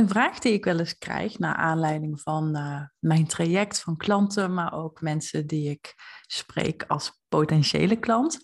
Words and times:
Een 0.00 0.08
vraag 0.08 0.38
die 0.38 0.52
ik 0.52 0.64
wel 0.64 0.78
eens 0.78 0.98
krijg 0.98 1.38
naar 1.38 1.54
aanleiding 1.54 2.20
van 2.20 2.56
uh, 2.56 2.82
mijn 2.98 3.26
traject 3.26 3.80
van 3.80 3.96
klanten, 3.96 4.54
maar 4.54 4.72
ook 4.72 5.00
mensen 5.00 5.46
die 5.46 5.70
ik 5.70 5.94
spreek 6.26 6.84
als 6.88 7.20
potentiële 7.28 7.96
klant. 7.96 8.40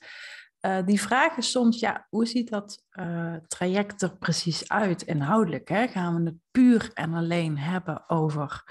Uh, 0.61 0.79
die 0.87 1.01
vragen 1.01 1.43
soms, 1.43 1.81
ja, 1.81 2.07
hoe 2.11 2.27
ziet 2.27 2.51
dat 2.51 2.83
uh, 3.01 3.35
traject 3.47 4.03
er 4.03 4.17
precies 4.17 4.69
uit 4.69 5.03
inhoudelijk? 5.03 5.69
Hè? 5.69 5.89
Gaan 5.89 6.17
we 6.17 6.31
het 6.31 6.39
puur 6.51 6.91
en 6.95 7.15
alleen 7.15 7.59
hebben 7.59 8.09
over 8.09 8.63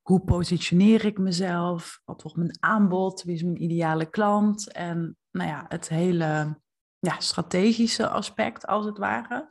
hoe 0.00 0.20
positioneer 0.20 1.04
ik 1.04 1.18
mezelf? 1.18 2.00
Wat 2.04 2.22
wordt 2.22 2.36
mijn 2.36 2.56
aanbod? 2.60 3.22
Wie 3.22 3.34
is 3.34 3.42
mijn 3.42 3.62
ideale 3.62 4.10
klant? 4.10 4.72
En 4.72 5.16
nou 5.30 5.48
ja, 5.48 5.64
het 5.68 5.88
hele 5.88 6.60
ja, 6.98 7.20
strategische 7.20 8.08
aspect 8.08 8.66
als 8.66 8.86
het 8.86 8.98
ware. 8.98 9.50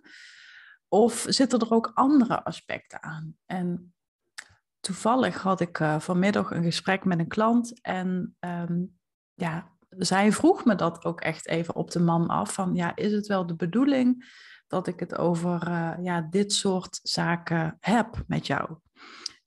Of 0.90 1.26
zitten 1.28 1.60
er 1.60 1.72
ook 1.72 1.92
andere 1.94 2.44
aspecten 2.44 3.04
aan? 3.04 3.38
En 3.46 3.94
toevallig 4.80 5.42
had 5.42 5.60
ik 5.60 5.80
uh, 5.80 6.00
vanmiddag 6.00 6.52
een 6.52 6.64
gesprek 6.64 7.06
met 7.06 7.20
een 7.20 7.28
klant 7.28 7.82
en 7.82 8.36
um, 8.40 9.00
ja, 9.34 9.78
zij 9.90 10.32
vroeg 10.32 10.66
me 10.66 10.76
dat 10.76 11.06
ook 11.06 11.22
echt 11.22 11.48
even 11.48 11.76
op 11.76 11.92
de 11.92 12.00
man 12.00 12.28
af 12.28 12.54
van 12.54 12.76
ja, 12.76 12.96
is 12.96 13.12
het 13.12 13.28
wel 13.28 13.46
de 13.46 13.56
bedoeling 13.56 14.32
dat 14.68 14.88
ik 14.88 15.00
het 15.00 15.18
over 15.18 15.68
uh, 15.68 15.94
ja, 16.02 16.22
dit 16.22 16.54
soort 16.54 17.00
zaken 17.04 17.78
heb 17.80 18.24
met 18.28 18.48
jou? 18.48 18.78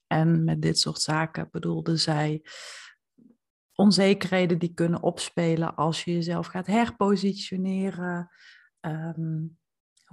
En 0.07 0.43
met 0.43 0.61
dit 0.61 0.79
soort 0.79 1.01
zaken 1.01 1.47
bedoelde 1.51 1.97
zij 1.97 2.41
onzekerheden 3.75 4.59
die 4.59 4.73
kunnen 4.73 5.01
opspelen 5.01 5.75
als 5.75 6.03
je 6.03 6.13
jezelf 6.13 6.47
gaat 6.47 6.67
herpositioneren. 6.67 8.29
Um, 8.81 9.57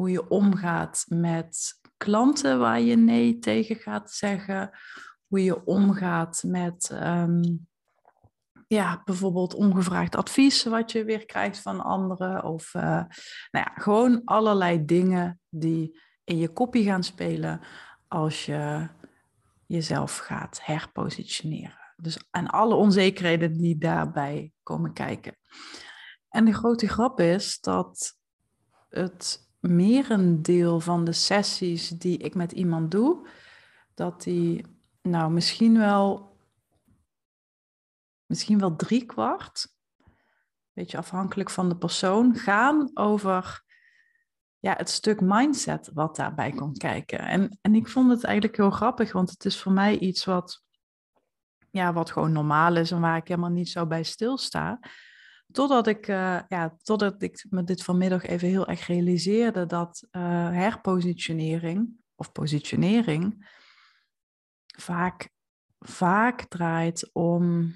hoe 0.01 0.11
je 0.11 0.29
omgaat 0.29 1.05
met 1.09 1.81
klanten 1.97 2.59
waar 2.59 2.81
je 2.81 2.97
nee 2.97 3.39
tegen 3.39 3.77
gaat 3.77 4.11
zeggen. 4.11 4.71
Hoe 5.27 5.45
je 5.45 5.65
omgaat 5.65 6.43
met 6.47 6.91
um, 6.93 7.69
ja, 8.67 9.03
bijvoorbeeld 9.05 9.55
ongevraagd 9.55 10.17
advies 10.17 10.65
wat 10.65 10.93
je 10.93 11.05
weer 11.05 11.27
krijgt 11.27 11.59
van 11.59 11.81
anderen. 11.81 12.45
Of 12.45 12.75
uh, 12.75 12.83
nou 12.83 13.09
ja, 13.51 13.73
gewoon 13.75 14.23
allerlei 14.25 14.85
dingen 14.85 15.41
die 15.49 16.01
in 16.25 16.37
je 16.37 16.53
kopie 16.53 16.85
gaan 16.85 17.05
spelen 17.05 17.61
als 18.09 18.47
je 18.47 18.89
jezelf 19.67 20.17
gaat 20.17 20.61
herpositioneren. 20.63 21.79
Dus 21.97 22.19
en 22.31 22.47
alle 22.47 22.75
onzekerheden 22.75 23.59
die 23.59 23.79
daarbij 23.79 24.53
komen 24.63 24.93
kijken. 24.93 25.37
En 26.29 26.45
de 26.45 26.55
grote 26.55 26.89
grap 26.89 27.21
is 27.21 27.61
dat 27.61 28.19
het 28.89 29.49
merendeel 29.61 30.81
van 30.81 31.05
de 31.05 31.13
sessies 31.13 31.89
die 31.89 32.19
ik 32.19 32.35
met 32.35 32.53
iemand 32.53 32.91
doe, 32.91 33.29
dat 33.95 34.23
die 34.23 34.65
nou 35.03 35.33
misschien 35.33 35.79
wel, 35.79 36.37
misschien 38.27 38.59
wel 38.59 38.77
drie 38.77 39.07
kwart, 39.07 39.75
beetje 40.73 40.99
afhankelijk 40.99 41.51
van 41.51 41.69
de 41.69 41.77
persoon, 41.77 42.35
gaan 42.35 42.91
over 42.95 43.65
ja, 44.59 44.75
het 44.77 44.91
stuk 44.91 45.21
mindset 45.21 45.91
wat 45.95 46.17
daarbij 46.17 46.51
komt 46.51 46.79
kijken. 46.79 47.19
En, 47.19 47.59
en 47.61 47.75
ik 47.75 47.89
vond 47.89 48.11
het 48.11 48.25
eigenlijk 48.25 48.57
heel 48.57 48.71
grappig, 48.71 49.13
want 49.13 49.31
het 49.31 49.45
is 49.45 49.61
voor 49.61 49.73
mij 49.73 49.99
iets 49.99 50.25
wat, 50.25 50.63
ja, 51.71 51.93
wat 51.93 52.11
gewoon 52.11 52.33
normaal 52.33 52.77
is 52.77 52.91
en 52.91 53.01
waar 53.01 53.17
ik 53.17 53.29
helemaal 53.29 53.51
niet 53.51 53.69
zo 53.69 53.87
bij 53.87 54.03
stilsta. 54.03 54.81
Totdat 55.53 55.87
ik, 55.87 56.09
uh, 56.09 56.41
ja, 56.49 56.77
totdat 56.83 57.23
ik 57.23 57.47
me 57.49 57.65
dit 57.65 57.83
vanmiddag 57.83 58.27
even 58.27 58.49
heel 58.49 58.67
erg 58.67 58.87
realiseerde 58.87 59.67
dat 59.67 60.07
uh, 60.13 60.23
herpositionering 60.51 61.89
of 62.15 62.33
positionering 62.33 63.49
vaak, 64.77 65.31
vaak 65.79 66.43
draait 66.43 67.11
om 67.13 67.75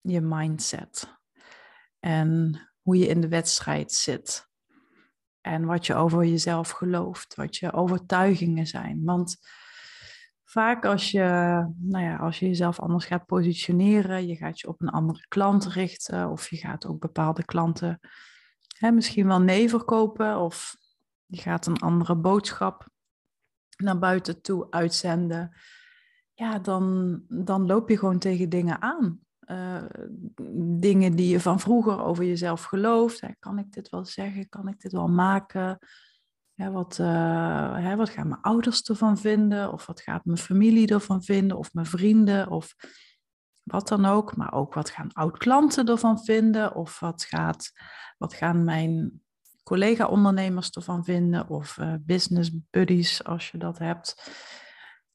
je 0.00 0.20
mindset. 0.20 1.18
En 1.98 2.60
hoe 2.82 2.98
je 2.98 3.06
in 3.06 3.20
de 3.20 3.28
wedstrijd 3.28 3.92
zit. 3.92 4.46
En 5.40 5.64
wat 5.64 5.86
je 5.86 5.94
over 5.94 6.24
jezelf 6.24 6.70
gelooft, 6.70 7.34
wat 7.34 7.56
je 7.56 7.72
overtuigingen 7.72 8.66
zijn. 8.66 9.04
Want 9.04 9.36
vaak 10.50 10.84
als 10.84 11.10
je, 11.10 11.24
nou 11.78 12.04
ja, 12.04 12.16
als 12.16 12.38
je 12.38 12.46
jezelf 12.46 12.80
anders 12.80 13.04
gaat 13.04 13.26
positioneren, 13.26 14.26
je 14.26 14.36
gaat 14.36 14.60
je 14.60 14.68
op 14.68 14.82
een 14.82 14.88
andere 14.88 15.24
klant 15.28 15.66
richten 15.66 16.30
of 16.30 16.50
je 16.50 16.56
gaat 16.56 16.86
ook 16.86 17.00
bepaalde 17.00 17.44
klanten 17.44 18.00
hè, 18.78 18.90
misschien 18.90 19.26
wel 19.26 19.40
nee 19.40 19.68
verkopen 19.68 20.38
of 20.38 20.76
je 21.26 21.40
gaat 21.40 21.66
een 21.66 21.78
andere 21.78 22.16
boodschap 22.16 22.88
naar 23.76 23.98
buiten 23.98 24.42
toe 24.42 24.66
uitzenden, 24.70 25.56
ja, 26.34 26.58
dan, 26.58 27.20
dan 27.28 27.66
loop 27.66 27.88
je 27.88 27.98
gewoon 27.98 28.18
tegen 28.18 28.48
dingen 28.48 28.82
aan. 28.82 29.20
Uh, 29.46 29.84
dingen 30.78 31.16
die 31.16 31.28
je 31.28 31.40
van 31.40 31.60
vroeger 31.60 32.02
over 32.02 32.24
jezelf 32.24 32.62
gelooft. 32.62 33.20
Hè, 33.20 33.28
kan 33.38 33.58
ik 33.58 33.72
dit 33.72 33.88
wel 33.88 34.04
zeggen? 34.04 34.48
Kan 34.48 34.68
ik 34.68 34.80
dit 34.80 34.92
wel 34.92 35.08
maken? 35.08 35.78
Wat, 36.66 36.98
uh, 37.00 37.76
hè, 37.76 37.96
wat 37.96 38.10
gaan 38.10 38.28
mijn 38.28 38.40
ouders 38.40 38.82
ervan 38.82 39.18
vinden? 39.18 39.72
Of 39.72 39.86
wat 39.86 40.00
gaat 40.00 40.24
mijn 40.24 40.38
familie 40.38 40.88
ervan 40.88 41.22
vinden? 41.22 41.56
Of 41.56 41.72
mijn 41.72 41.86
vrienden? 41.86 42.50
Of 42.50 42.74
wat 43.62 43.88
dan 43.88 44.04
ook. 44.04 44.36
Maar 44.36 44.52
ook 44.52 44.74
wat 44.74 44.90
gaan 44.90 45.12
oud-klanten 45.12 45.86
ervan 45.86 46.24
vinden? 46.24 46.74
Of 46.74 47.00
wat, 47.00 47.24
gaat, 47.24 47.72
wat 48.18 48.34
gaan 48.34 48.64
mijn 48.64 49.22
collega-ondernemers 49.62 50.70
ervan 50.70 51.04
vinden? 51.04 51.48
Of 51.48 51.76
uh, 51.76 51.94
business 52.00 52.50
buddies, 52.70 53.24
als 53.24 53.50
je 53.50 53.58
dat 53.58 53.78
hebt. 53.78 54.30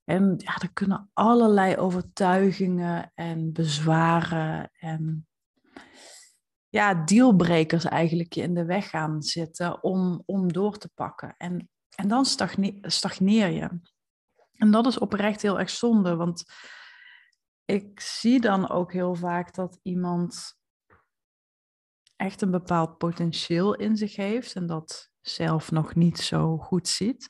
En 0.03 0.33
ja, 0.37 0.57
er 0.57 0.73
kunnen 0.73 1.09
allerlei 1.13 1.77
overtuigingen 1.77 3.11
en 3.15 3.53
bezwaren 3.53 4.71
en 4.73 5.27
ja, 6.73 6.93
dealbrekers 6.93 7.85
eigenlijk 7.85 8.33
je 8.33 8.41
in 8.41 8.53
de 8.53 8.65
weg 8.65 8.89
gaan 8.89 9.21
zitten 9.21 9.83
om, 9.83 10.23
om 10.25 10.53
door 10.53 10.77
te 10.77 10.89
pakken. 10.93 11.35
En, 11.37 11.69
en 11.95 12.07
dan 12.07 12.25
stagneer 12.81 13.49
je. 13.49 13.79
En 14.53 14.71
dat 14.71 14.85
is 14.85 14.97
oprecht 14.97 15.41
heel 15.41 15.59
erg 15.59 15.69
zonde, 15.69 16.15
want 16.15 16.43
ik 17.65 17.99
zie 17.99 18.39
dan 18.39 18.69
ook 18.69 18.93
heel 18.93 19.15
vaak 19.15 19.55
dat 19.55 19.79
iemand 19.81 20.57
echt 22.15 22.41
een 22.41 22.51
bepaald 22.51 22.97
potentieel 22.97 23.75
in 23.75 23.97
zich 23.97 24.15
heeft 24.15 24.53
en 24.53 24.67
dat 24.67 25.09
zelf 25.21 25.71
nog 25.71 25.95
niet 25.95 26.19
zo 26.19 26.57
goed 26.57 26.87
ziet. 26.87 27.29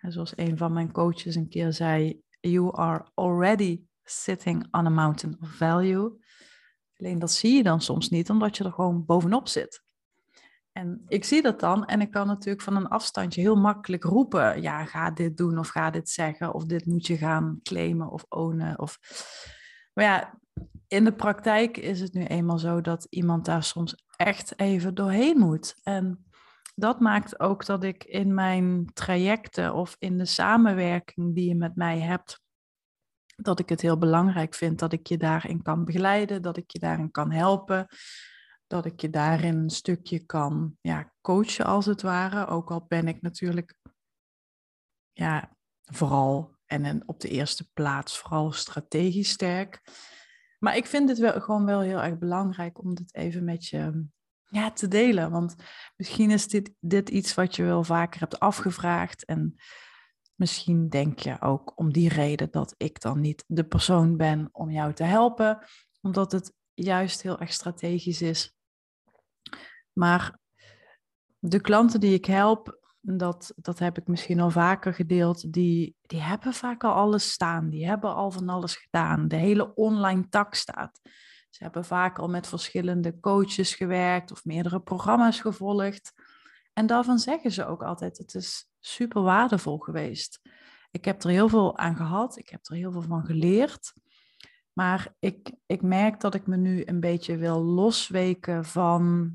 En 0.00 0.12
zoals 0.12 0.32
een 0.36 0.56
van 0.56 0.72
mijn 0.72 0.92
coaches 0.92 1.34
een 1.34 1.48
keer 1.48 1.72
zei, 1.72 2.22
you 2.40 2.76
are 2.76 3.10
already 3.14 3.82
sitting 4.02 4.68
on 4.70 4.86
a 4.86 4.90
mountain 4.90 5.36
of 5.40 5.48
value. 5.48 6.18
Alleen 7.00 7.18
dat 7.18 7.32
zie 7.32 7.56
je 7.56 7.62
dan 7.62 7.80
soms 7.80 8.08
niet, 8.08 8.30
omdat 8.30 8.56
je 8.56 8.64
er 8.64 8.72
gewoon 8.72 9.04
bovenop 9.04 9.48
zit. 9.48 9.82
En 10.72 11.04
ik 11.08 11.24
zie 11.24 11.42
dat 11.42 11.60
dan 11.60 11.86
en 11.86 12.00
ik 12.00 12.10
kan 12.10 12.26
natuurlijk 12.26 12.64
van 12.64 12.76
een 12.76 12.88
afstandje 12.88 13.40
heel 13.40 13.56
makkelijk 13.56 14.04
roepen: 14.04 14.62
ja, 14.62 14.84
ga 14.84 15.10
dit 15.10 15.36
doen 15.36 15.58
of 15.58 15.68
ga 15.68 15.90
dit 15.90 16.08
zeggen 16.08 16.54
of 16.54 16.64
dit 16.64 16.86
moet 16.86 17.06
je 17.06 17.16
gaan 17.16 17.60
claimen 17.62 18.10
of 18.10 18.24
ownen. 18.28 18.78
Of... 18.78 18.98
Maar 19.94 20.04
ja, 20.04 20.38
in 20.88 21.04
de 21.04 21.12
praktijk 21.12 21.76
is 21.76 22.00
het 22.00 22.12
nu 22.12 22.24
eenmaal 22.24 22.58
zo 22.58 22.80
dat 22.80 23.06
iemand 23.10 23.44
daar 23.44 23.62
soms 23.62 24.04
echt 24.16 24.58
even 24.58 24.94
doorheen 24.94 25.38
moet. 25.38 25.74
En 25.82 26.24
dat 26.74 27.00
maakt 27.00 27.40
ook 27.40 27.66
dat 27.66 27.84
ik 27.84 28.04
in 28.04 28.34
mijn 28.34 28.90
trajecten 28.92 29.74
of 29.74 29.96
in 29.98 30.18
de 30.18 30.24
samenwerking 30.24 31.34
die 31.34 31.48
je 31.48 31.54
met 31.54 31.76
mij 31.76 32.00
hebt, 32.00 32.40
dat 33.42 33.58
ik 33.58 33.68
het 33.68 33.80
heel 33.80 33.98
belangrijk 33.98 34.54
vind 34.54 34.78
dat 34.78 34.92
ik 34.92 35.06
je 35.06 35.16
daarin 35.16 35.62
kan 35.62 35.84
begeleiden, 35.84 36.42
dat 36.42 36.56
ik 36.56 36.70
je 36.70 36.78
daarin 36.78 37.10
kan 37.10 37.30
helpen, 37.30 37.86
dat 38.66 38.84
ik 38.84 39.00
je 39.00 39.10
daarin 39.10 39.56
een 39.56 39.70
stukje 39.70 40.18
kan 40.18 40.76
ja, 40.80 41.12
coachen 41.20 41.64
als 41.64 41.86
het 41.86 42.02
ware. 42.02 42.46
Ook 42.46 42.70
al 42.70 42.84
ben 42.88 43.08
ik 43.08 43.22
natuurlijk 43.22 43.74
ja, 45.12 45.56
vooral 45.84 46.58
en 46.66 47.08
op 47.08 47.20
de 47.20 47.28
eerste 47.28 47.70
plaats 47.72 48.18
vooral 48.18 48.52
strategisch 48.52 49.30
sterk. 49.30 49.82
Maar 50.58 50.76
ik 50.76 50.86
vind 50.86 51.08
het 51.08 51.18
wel, 51.18 51.40
gewoon 51.40 51.64
wel 51.64 51.80
heel 51.80 52.00
erg 52.00 52.18
belangrijk 52.18 52.78
om 52.78 52.94
dit 52.94 53.14
even 53.14 53.44
met 53.44 53.66
je 53.66 54.06
ja, 54.44 54.70
te 54.70 54.88
delen. 54.88 55.30
Want 55.30 55.54
misschien 55.96 56.30
is 56.30 56.48
dit, 56.48 56.72
dit 56.80 57.08
iets 57.08 57.34
wat 57.34 57.56
je 57.56 57.62
wel 57.62 57.84
vaker 57.84 58.20
hebt 58.20 58.40
afgevraagd. 58.40 59.24
En 59.24 59.54
Misschien 60.40 60.88
denk 60.88 61.18
je 61.18 61.40
ook 61.40 61.72
om 61.74 61.92
die 61.92 62.08
reden 62.08 62.50
dat 62.50 62.74
ik 62.76 63.00
dan 63.00 63.20
niet 63.20 63.44
de 63.46 63.64
persoon 63.64 64.16
ben 64.16 64.48
om 64.52 64.70
jou 64.70 64.92
te 64.92 65.04
helpen, 65.04 65.66
omdat 66.00 66.32
het 66.32 66.52
juist 66.74 67.22
heel 67.22 67.38
erg 67.38 67.52
strategisch 67.52 68.22
is. 68.22 68.54
Maar 69.92 70.38
de 71.38 71.60
klanten 71.60 72.00
die 72.00 72.14
ik 72.14 72.24
help, 72.24 72.80
dat, 73.00 73.52
dat 73.56 73.78
heb 73.78 73.98
ik 73.98 74.06
misschien 74.06 74.40
al 74.40 74.50
vaker 74.50 74.94
gedeeld, 74.94 75.52
die, 75.52 75.96
die 76.00 76.20
hebben 76.20 76.52
vaak 76.52 76.84
al 76.84 76.92
alles 76.92 77.30
staan. 77.30 77.70
Die 77.70 77.86
hebben 77.86 78.14
al 78.14 78.30
van 78.30 78.48
alles 78.48 78.76
gedaan. 78.76 79.28
De 79.28 79.36
hele 79.36 79.74
online 79.74 80.28
tak 80.28 80.54
staat. 80.54 81.00
Ze 81.50 81.62
hebben 81.62 81.84
vaak 81.84 82.18
al 82.18 82.28
met 82.28 82.46
verschillende 82.46 83.20
coaches 83.20 83.74
gewerkt 83.74 84.30
of 84.30 84.44
meerdere 84.44 84.80
programma's 84.80 85.40
gevolgd. 85.40 86.12
En 86.72 86.86
daarvan 86.86 87.18
zeggen 87.18 87.52
ze 87.52 87.66
ook 87.66 87.82
altijd, 87.82 88.18
het 88.18 88.34
is 88.34 88.69
super 88.80 89.22
waardevol 89.22 89.78
geweest. 89.78 90.40
Ik 90.90 91.04
heb 91.04 91.22
er 91.22 91.30
heel 91.30 91.48
veel 91.48 91.78
aan 91.78 91.96
gehad, 91.96 92.36
ik 92.36 92.48
heb 92.48 92.60
er 92.66 92.76
heel 92.76 92.92
veel 92.92 93.02
van 93.02 93.24
geleerd. 93.24 93.92
Maar 94.72 95.14
ik, 95.18 95.52
ik 95.66 95.82
merk 95.82 96.20
dat 96.20 96.34
ik 96.34 96.46
me 96.46 96.56
nu 96.56 96.82
een 96.84 97.00
beetje 97.00 97.36
wil 97.36 97.62
losweken 97.62 98.64
van 98.64 99.32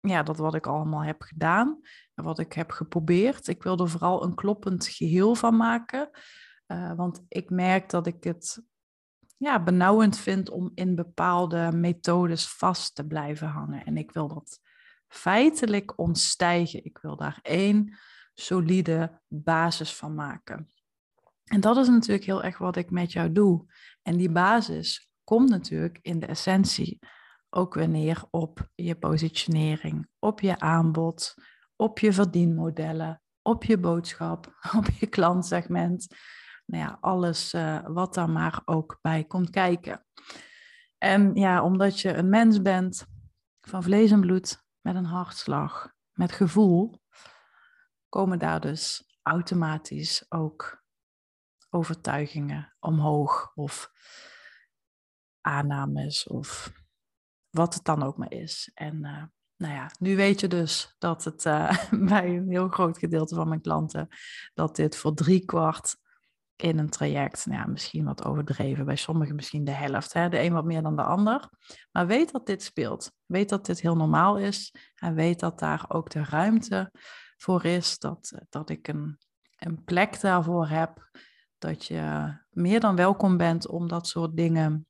ja, 0.00 0.22
dat 0.22 0.36
wat 0.36 0.54
ik 0.54 0.66
allemaal 0.66 1.04
heb 1.04 1.22
gedaan 1.22 1.80
en 2.14 2.24
wat 2.24 2.38
ik 2.38 2.52
heb 2.52 2.70
geprobeerd. 2.70 3.48
Ik 3.48 3.62
wil 3.62 3.78
er 3.78 3.88
vooral 3.88 4.22
een 4.22 4.34
kloppend 4.34 4.86
geheel 4.86 5.34
van 5.34 5.56
maken. 5.56 6.10
Uh, 6.66 6.92
want 6.92 7.24
ik 7.28 7.50
merk 7.50 7.90
dat 7.90 8.06
ik 8.06 8.24
het 8.24 8.62
ja, 9.36 9.62
benauwend 9.62 10.18
vind 10.18 10.50
om 10.50 10.70
in 10.74 10.94
bepaalde 10.94 11.72
methodes 11.72 12.48
vast 12.48 12.94
te 12.94 13.06
blijven 13.06 13.48
hangen. 13.48 13.84
En 13.84 13.96
ik 13.96 14.12
wil 14.12 14.28
dat 14.28 14.60
feitelijk 15.08 15.98
ontstijgen. 15.98 16.84
Ik 16.84 16.98
wil 16.98 17.16
daar 17.16 17.38
één 17.42 17.98
solide 18.34 19.20
basis 19.28 19.94
van 19.94 20.14
maken. 20.14 20.70
En 21.44 21.60
dat 21.60 21.76
is 21.76 21.88
natuurlijk 21.88 22.24
heel 22.24 22.42
erg 22.42 22.58
wat 22.58 22.76
ik 22.76 22.90
met 22.90 23.12
jou 23.12 23.32
doe. 23.32 23.66
En 24.02 24.16
die 24.16 24.30
basis 24.30 25.10
komt 25.24 25.48
natuurlijk 25.48 25.98
in 26.02 26.20
de 26.20 26.26
essentie 26.26 26.98
ook 27.50 27.74
weer 27.74 28.24
op 28.30 28.68
je 28.74 28.94
positionering, 28.94 30.08
op 30.18 30.40
je 30.40 30.58
aanbod, 30.58 31.34
op 31.76 31.98
je 31.98 32.12
verdienmodellen, 32.12 33.22
op 33.42 33.64
je 33.64 33.78
boodschap, 33.78 34.58
op 34.78 34.86
je 34.98 35.06
klantsegment. 35.06 36.06
Nou 36.66 36.82
ja, 36.82 36.98
alles 37.00 37.54
uh, 37.54 37.86
wat 37.86 38.14
daar 38.14 38.30
maar 38.30 38.62
ook 38.64 38.98
bij 39.02 39.24
komt 39.24 39.50
kijken. 39.50 40.06
En 40.98 41.34
ja, 41.34 41.62
omdat 41.62 42.00
je 42.00 42.14
een 42.14 42.28
mens 42.28 42.62
bent 42.62 43.06
van 43.60 43.82
vlees 43.82 44.10
en 44.10 44.20
bloed, 44.20 44.64
met 44.86 44.94
een 44.94 45.04
hartslag, 45.04 45.92
met 46.12 46.32
gevoel, 46.32 47.02
komen 48.08 48.38
daar 48.38 48.60
dus 48.60 49.16
automatisch 49.22 50.24
ook 50.28 50.84
overtuigingen 51.70 52.74
omhoog 52.80 53.52
of 53.54 53.90
aannames 55.40 56.26
of 56.26 56.72
wat 57.50 57.74
het 57.74 57.84
dan 57.84 58.02
ook 58.02 58.16
maar 58.16 58.32
is. 58.32 58.70
En 58.74 58.96
uh, 59.04 59.22
nou 59.56 59.74
ja, 59.74 59.90
nu 59.98 60.16
weet 60.16 60.40
je 60.40 60.48
dus 60.48 60.94
dat 60.98 61.24
het 61.24 61.44
uh, 61.44 61.84
bij 62.08 62.36
een 62.36 62.50
heel 62.50 62.68
groot 62.68 62.98
gedeelte 62.98 63.34
van 63.34 63.48
mijn 63.48 63.60
klanten, 63.60 64.08
dat 64.54 64.76
dit 64.76 64.96
voor 64.96 65.14
drie 65.14 65.44
kwart 65.44 65.96
in 66.56 66.78
een 66.78 66.90
traject, 66.90 67.46
nou 67.46 67.70
misschien 67.70 68.04
wat 68.04 68.24
overdreven, 68.24 68.84
bij 68.84 68.96
sommigen 68.96 69.34
misschien 69.34 69.64
de 69.64 69.70
helft, 69.70 70.12
hè? 70.12 70.28
de 70.28 70.40
een 70.40 70.52
wat 70.52 70.64
meer 70.64 70.82
dan 70.82 70.96
de 70.96 71.02
ander. 71.02 71.48
Maar 71.92 72.06
weet 72.06 72.32
dat 72.32 72.46
dit 72.46 72.62
speelt. 72.62 73.12
Weet 73.26 73.48
dat 73.48 73.66
dit 73.66 73.80
heel 73.80 73.96
normaal 73.96 74.38
is 74.38 74.74
en 74.94 75.14
weet 75.14 75.40
dat 75.40 75.58
daar 75.58 75.84
ook 75.88 76.10
de 76.10 76.24
ruimte 76.24 76.92
voor 77.36 77.64
is, 77.64 77.98
dat, 77.98 78.32
dat 78.48 78.70
ik 78.70 78.88
een, 78.88 79.18
een 79.58 79.84
plek 79.84 80.20
daarvoor 80.20 80.66
heb, 80.66 81.10
dat 81.58 81.84
je 81.84 82.36
meer 82.50 82.80
dan 82.80 82.96
welkom 82.96 83.36
bent 83.36 83.68
om 83.68 83.88
dat 83.88 84.06
soort 84.06 84.36
dingen 84.36 84.86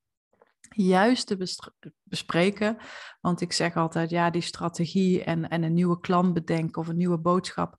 juist 0.68 1.26
te 1.26 1.66
bespreken. 2.02 2.76
Want 3.20 3.40
ik 3.40 3.52
zeg 3.52 3.76
altijd, 3.76 4.10
ja, 4.10 4.30
die 4.30 4.42
strategie 4.42 5.24
en, 5.24 5.48
en 5.48 5.62
een 5.62 5.74
nieuwe 5.74 6.00
klant 6.00 6.34
bedenken 6.34 6.80
of 6.80 6.88
een 6.88 6.96
nieuwe 6.96 7.18
boodschap, 7.18 7.76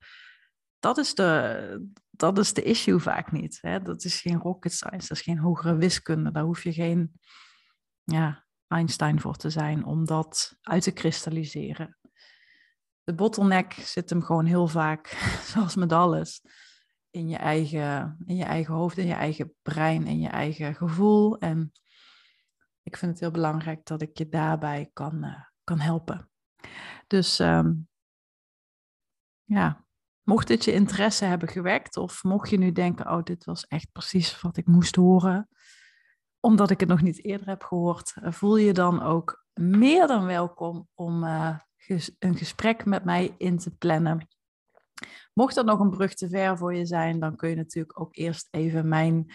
dat 0.80 0.98
is 0.98 1.16
de, 1.16 1.90
dat 2.10 2.38
is 2.38 2.54
de 2.54 2.64
issue 2.64 3.00
vaak 3.00 3.32
niet. 3.32 3.58
Hè? 3.62 3.82
Dat 3.82 4.04
is 4.04 4.22
geen 4.22 4.40
rocket 4.40 4.74
science, 4.74 5.08
dat 5.08 5.18
is 5.18 5.24
geen 5.24 5.40
hogere 5.40 5.76
wiskunde. 5.76 6.32
Daar 6.32 6.44
hoef 6.44 6.64
je 6.64 6.74
geen 6.74 7.20
ja, 8.04 8.46
Einstein 8.68 9.22
voor 9.22 9.36
te 9.36 9.50
zijn 9.50 9.86
om 9.86 10.06
dat 10.06 10.58
uit 10.62 10.84
te 10.84 10.92
kristalliseren. 10.92 11.98
De 13.04 13.16
bottleneck 13.16 13.74
zit 13.74 14.10
hem 14.10 14.22
gewoon 14.22 14.46
heel 14.46 14.68
vaak, 14.68 15.08
zoals 15.52 15.76
met 15.76 15.92
alles, 15.92 16.42
in 17.10 17.28
je 17.28 17.38
eigen, 17.38 18.18
in 18.26 18.36
je 18.36 18.44
eigen 18.44 18.74
hoofd, 18.74 18.98
in 18.98 19.08
je 19.08 19.14
eigen 19.14 19.54
brein, 19.62 20.08
in 20.08 20.20
je 20.20 20.28
eigen 20.28 20.76
gevoel. 20.76 21.38
En 21.38 21.72
ik 22.84 22.98
vind 22.98 23.12
het 23.12 23.20
heel 23.20 23.32
belangrijk 23.32 23.86
dat 23.86 24.02
ik 24.02 24.18
je 24.18 24.30
daarbij 24.30 24.90
kan, 24.94 25.26
uh, 25.26 25.44
kan 25.64 25.80
helpen. 25.80 26.30
Dus 27.08 27.40
um, 27.40 27.88
ja, 29.44 29.87
mocht 30.28 30.48
dit 30.48 30.66
je 30.66 30.74
interesse 30.74 31.26
hebben 31.26 31.48
gewekt, 31.48 31.98
of 31.98 32.24
mocht 32.24 32.50
je 32.50 32.58
nu 32.58 32.72
denken, 32.72 33.12
oh, 33.12 33.24
dit 33.24 33.46
was 33.46 33.68
echt 33.68 33.92
precies 33.92 34.42
wat 34.42 34.58
ik 34.58 34.68
moest 34.68 34.96
horen, 34.96 35.50
omdat 36.40 36.70
ik 36.70 36.80
het 36.80 36.90
nog 36.90 37.02
niet 37.02 37.24
eerder 37.24 37.48
heb 37.48 37.64
gehoord, 37.64 38.14
eh, 38.22 38.32
voel 38.32 38.58
je 38.58 38.74
dan 38.74 39.02
ook 39.02 39.46
meer 39.54 40.08
dan 40.08 40.26
welkom 40.26 40.88
om 40.94 41.24
uh, 41.24 41.58
een 42.20 42.36
gesprek 42.36 42.86
met 42.86 43.04
mij 43.04 43.36
in 43.38 43.58
te 43.58 43.76
plannen. 43.76 44.28
Mocht 45.34 45.56
dat 45.56 45.66
nog 45.66 45.80
een 45.80 45.90
brug 45.90 46.14
te 46.14 46.30
ver 46.30 46.58
voor 46.58 46.76
je 46.76 46.86
zijn, 46.86 47.20
dan 47.20 47.36
kun 47.36 47.50
je 47.50 47.56
natuurlijk 47.56 48.00
ook 48.00 48.16
eerst 48.16 48.48
even 48.52 48.88
mijn 48.88 49.32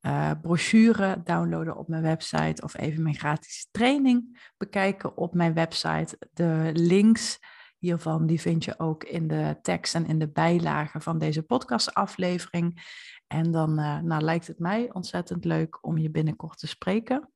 uh, 0.00 0.30
brochure 0.42 1.22
downloaden 1.24 1.76
op 1.76 1.88
mijn 1.88 2.02
website 2.02 2.62
of 2.62 2.76
even 2.76 3.02
mijn 3.02 3.14
gratis 3.14 3.68
training 3.70 4.50
bekijken 4.56 5.16
op 5.16 5.34
mijn 5.34 5.54
website. 5.54 6.18
De 6.32 6.70
links 6.72 7.38
hiervan 7.78 8.26
die 8.26 8.40
vind 8.40 8.64
je 8.64 8.78
ook 8.78 9.04
in 9.04 9.28
de 9.28 9.58
tekst 9.62 9.94
en 9.94 10.06
in 10.06 10.18
de 10.18 10.28
bijlagen 10.28 11.02
van 11.02 11.18
deze 11.18 11.42
podcastaflevering. 11.42 12.94
En 13.26 13.50
dan 13.50 13.80
uh, 13.80 13.98
nou, 13.98 14.22
lijkt 14.22 14.46
het 14.46 14.58
mij 14.58 14.92
ontzettend 14.92 15.44
leuk 15.44 15.86
om 15.86 15.98
je 15.98 16.10
binnenkort 16.10 16.58
te 16.58 16.66
spreken. 16.66 17.30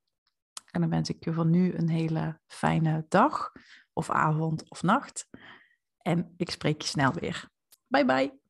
En 0.71 0.81
dan 0.81 0.89
wens 0.89 1.09
ik 1.09 1.23
je 1.23 1.33
van 1.33 1.49
nu 1.49 1.73
een 1.73 1.89
hele 1.89 2.39
fijne 2.47 3.05
dag 3.07 3.51
of 3.93 4.09
avond 4.09 4.69
of 4.69 4.83
nacht. 4.83 5.27
En 5.97 6.33
ik 6.37 6.49
spreek 6.49 6.81
je 6.81 6.87
snel 6.87 7.13
weer. 7.13 7.49
Bye 7.87 8.05
bye. 8.05 8.40